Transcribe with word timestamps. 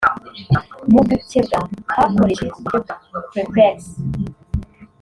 Mu 0.91 1.01
gukebwa 1.07 1.57
hakoreshejwe 1.95 2.55
uburyo 2.59 2.79
bwa 3.07 3.19
prepex 3.29 3.77